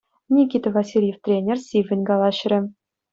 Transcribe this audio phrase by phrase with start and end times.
[0.35, 2.59] Никита Васильев тренер сиввӗн калаҫрӗ.